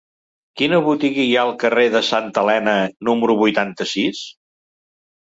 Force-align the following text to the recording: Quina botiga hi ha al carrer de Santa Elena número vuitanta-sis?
Quina 0.59 0.77
botiga 0.85 1.25
hi 1.25 1.35
ha 1.35 1.43
al 1.49 1.53
carrer 1.63 1.83
de 1.95 2.01
Santa 2.07 2.45
Elena 2.45 2.73
número 3.11 3.37
vuitanta-sis? 3.43 4.23